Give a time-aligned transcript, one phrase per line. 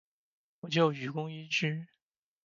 [0.61, 1.85] 我叫雨宫伊织！